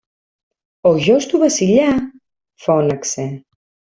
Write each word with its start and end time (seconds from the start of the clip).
Ο 0.81 0.97
γιος 0.97 1.25
του 1.27 1.37
Βασιλιά; 1.37 2.13
φώναξε. 2.53 3.45